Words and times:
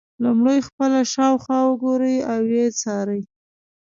لومړی 0.23 0.57
خپله 0.67 0.99
شاوخوا 1.13 1.59
وګورئ 1.69 2.15
او 2.31 2.39
ویې 2.49 2.67
څارئ. 2.79 3.21